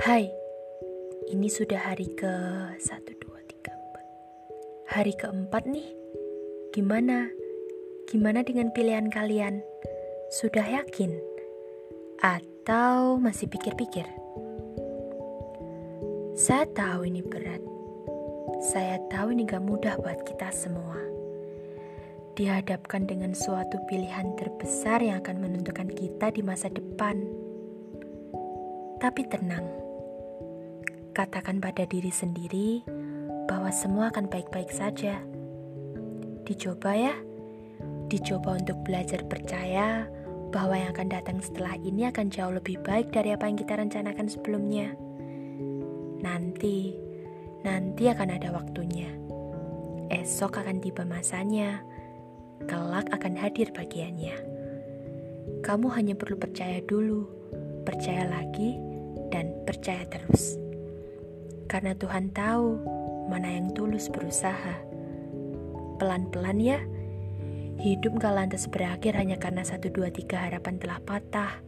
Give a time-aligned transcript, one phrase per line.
[0.00, 0.32] Hai,
[1.28, 2.32] ini sudah hari ke
[2.80, 5.84] 1, 2, 3, 4 Hari keempat nih
[6.72, 7.28] Gimana?
[8.08, 9.60] Gimana dengan pilihan kalian?
[10.32, 11.12] Sudah yakin?
[12.24, 14.08] Atau masih pikir-pikir?
[16.32, 17.60] Saya tahu ini berat
[18.72, 20.96] Saya tahu ini gak mudah buat kita semua
[22.40, 27.20] Dihadapkan dengan suatu pilihan terbesar yang akan menentukan kita di masa depan
[29.00, 29.64] tapi tenang,
[31.20, 32.80] katakan pada diri sendiri
[33.44, 35.20] bahwa semua akan baik-baik saja.
[36.48, 37.12] Dicoba ya,
[38.08, 40.08] dicoba untuk belajar percaya
[40.48, 44.32] bahwa yang akan datang setelah ini akan jauh lebih baik dari apa yang kita rencanakan
[44.32, 44.96] sebelumnya.
[46.24, 46.96] Nanti,
[47.68, 49.12] nanti akan ada waktunya.
[50.08, 51.84] Esok akan tiba masanya.
[52.64, 54.40] Kelak akan hadir bagiannya.
[55.60, 57.28] Kamu hanya perlu percaya dulu,
[57.84, 58.80] percaya lagi,
[59.28, 60.69] dan percaya terus.
[61.70, 62.82] Karena Tuhan tahu
[63.30, 64.74] mana yang tulus berusaha.
[66.02, 66.82] Pelan-pelan ya,
[67.78, 71.62] hidup gak lantas berakhir hanya karena satu dua tiga harapan telah patah.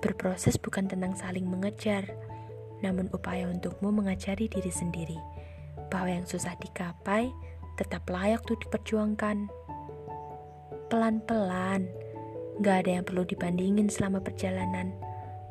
[0.00, 2.08] Berproses bukan tentang saling mengejar,
[2.80, 5.20] namun upaya untukmu mengajari diri sendiri
[5.92, 7.28] bahwa yang susah digapai
[7.76, 9.52] tetap layak untuk diperjuangkan.
[10.88, 11.84] Pelan-pelan,
[12.64, 14.96] gak ada yang perlu dibandingin selama perjalanan.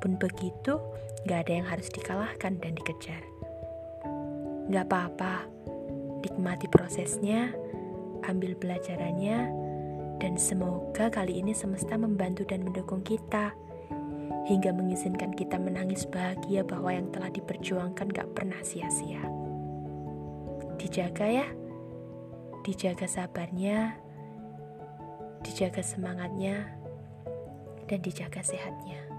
[0.01, 0.81] Pun begitu,
[1.27, 3.28] Gak ada yang harus dikalahkan dan dikejar.
[4.69, 5.49] Gak apa-apa,
[6.21, 7.49] nikmati prosesnya,
[8.29, 9.49] ambil pelajarannya,
[10.21, 13.49] dan semoga kali ini semesta membantu dan mendukung kita.
[14.45, 19.25] Hingga mengizinkan kita menangis bahagia bahwa yang telah diperjuangkan gak pernah sia-sia.
[20.77, 21.47] Dijaga ya,
[22.61, 23.97] dijaga sabarnya,
[25.41, 26.69] dijaga semangatnya,
[27.89, 29.18] dan dijaga sehatnya.